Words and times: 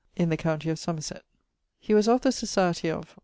in 0.15 0.29
the 0.29 0.35
countie 0.37 0.71
of 0.71 0.79
Somerset. 0.79 1.21
He 1.79 1.93
was 1.93 2.07
of 2.07 2.21
the 2.21 2.29
Societie 2.29 2.89
of 2.89 3.19